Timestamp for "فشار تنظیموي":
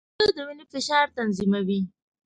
0.73-1.79